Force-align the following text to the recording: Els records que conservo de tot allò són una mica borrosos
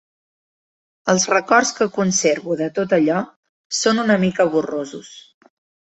Els 1.13 1.25
records 1.33 1.73
que 1.79 1.87
conservo 1.99 2.57
de 2.63 2.71
tot 2.79 2.97
allò 2.99 3.19
són 3.83 4.03
una 4.05 4.19
mica 4.25 4.49
borrosos 4.57 5.17